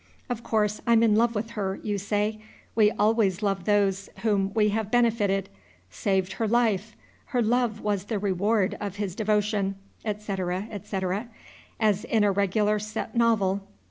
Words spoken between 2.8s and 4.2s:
always love those